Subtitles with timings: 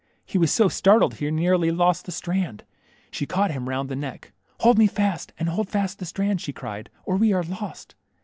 [0.25, 2.63] He was so startled he nearly lost the strand.
[3.11, 4.31] She caught him round the neck.
[4.61, 7.93] Hold me fast, and hold fast the strand," she cried, or we are lost."